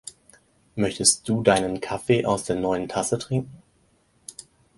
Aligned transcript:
Möchtest 0.73 1.29
Du 1.29 1.43
deinen 1.43 1.79
Kaffee 1.79 2.25
aus 2.25 2.45
der 2.45 2.55
neuen 2.55 2.87
Tasse 2.89 3.19
trinken? 3.19 3.61